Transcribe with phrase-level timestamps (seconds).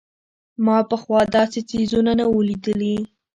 [0.65, 2.95] ما پخوا داسې څيزونه نه وو لېدلي.